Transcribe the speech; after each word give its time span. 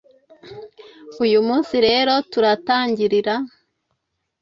Uyu 1.23 1.39
munsi 1.47 1.75
rero 1.87 2.13
turatangirira 2.31 3.35